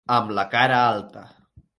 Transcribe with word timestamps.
Amb 0.13 0.31
la 0.37 0.45
cara 0.53 0.79
alta. 0.85 1.27